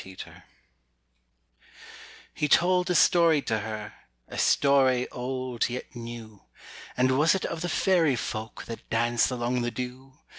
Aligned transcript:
UNDER 0.03 0.15
THE 0.17 0.31
ROSE 0.31 0.41
He 2.33 2.47
told 2.47 2.89
a 2.89 2.95
story 2.95 3.39
to 3.43 3.59
her, 3.59 3.93
A 4.29 4.39
story 4.39 5.07
old 5.11 5.69
yet 5.69 5.95
new 5.95 6.41
And 6.97 7.19
was 7.19 7.35
it 7.35 7.45
of 7.45 7.61
the 7.61 7.67
Faëry 7.67 8.17
Folk 8.17 8.65
That 8.65 8.89
dance 8.89 9.29
along 9.29 9.61
the 9.61 9.69
dew? 9.69 10.13